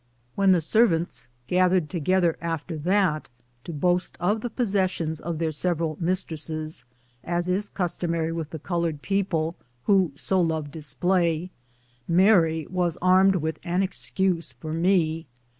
When 0.33 0.51
the 0.51 0.61
servants 0.61 1.27
gathered 1.45 1.87
together 1.87 2.35
after 2.41 2.75
that 2.75 3.29
to 3.65 3.71
boast 3.71 4.17
of 4.19 4.41
the 4.41 4.49
possessions 4.49 5.19
of 5.19 5.37
their 5.37 5.51
several 5.51 5.95
mistresses, 5.99 6.85
as 7.23 7.47
is 7.47 7.69
custom 7.69 8.15
ary 8.15 8.31
witli 8.31 8.49
the 8.49 8.57
colored 8.57 9.03
people, 9.03 9.57
who 9.83 10.11
so 10.15 10.41
love 10.41 10.71
display, 10.71 11.51
Mary 12.07 12.65
was 12.71 12.97
armed 12.99 13.35
with 13.35 13.59
an 13.63 13.83
excuse 13.83 14.53
for 14.53 14.73
me. 14.73 15.27